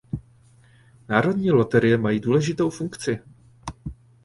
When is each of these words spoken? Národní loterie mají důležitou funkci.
Národní 1.09 1.51
loterie 1.51 1.97
mají 1.97 2.19
důležitou 2.19 2.69
funkci. 2.69 3.19